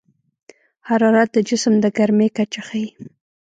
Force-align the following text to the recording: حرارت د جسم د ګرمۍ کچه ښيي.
حرارت 0.87 1.29
د 1.33 1.37
جسم 1.49 1.73
د 1.83 1.85
ګرمۍ 1.97 2.29
کچه 2.37 2.61
ښيي. 2.67 2.87